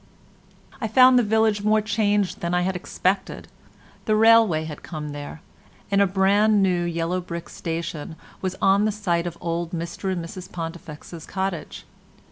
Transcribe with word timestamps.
I 0.81 0.87
found 0.87 1.19
the 1.19 1.21
village 1.21 1.61
more 1.61 1.79
changed 1.79 2.39
than 2.39 2.55
I 2.55 2.61
had 2.63 2.75
expected. 2.75 3.47
The 4.05 4.15
railway 4.15 4.63
had 4.63 4.81
come 4.81 5.09
there, 5.09 5.41
and 5.91 6.01
a 6.01 6.07
brand 6.07 6.63
new 6.63 6.85
yellow 6.85 7.21
brick 7.21 7.47
station 7.49 8.15
was 8.41 8.55
on 8.63 8.85
the 8.85 8.91
site 8.91 9.27
of 9.27 9.37
old 9.39 9.73
Mr 9.73 10.11
and 10.11 10.25
Mrs 10.25 10.51
Pontifex's 10.51 11.27
cottage. 11.27 11.85